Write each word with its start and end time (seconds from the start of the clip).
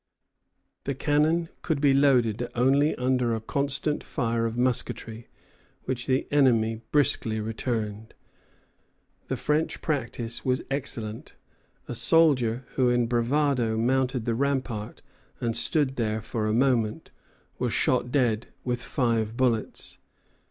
The 0.85 0.95
cannon 0.95 1.49
could 1.61 1.79
be 1.79 1.93
loaded 1.93 2.49
only 2.55 2.95
under 2.95 3.35
a 3.35 3.39
constant 3.39 4.03
fire 4.03 4.47
of 4.47 4.57
musketry, 4.57 5.27
which 5.83 6.07
the 6.07 6.25
enemy 6.31 6.81
briskly 6.91 7.39
returned. 7.39 8.15
The 9.27 9.37
French 9.37 9.79
practice 9.79 10.43
was 10.43 10.63
excellent. 10.71 11.35
A 11.87 11.93
soldier 11.93 12.65
who 12.73 12.89
in 12.89 13.05
bravado 13.05 13.77
mounted 13.77 14.25
the 14.25 14.33
rampart 14.33 15.03
and 15.39 15.55
stood 15.55 15.97
there 15.97 16.19
for 16.23 16.47
a 16.47 16.51
moment, 16.51 17.11
was 17.59 17.71
shot 17.71 18.11
dead 18.11 18.47
with 18.63 18.81
five 18.81 19.37
bullets. 19.37 19.99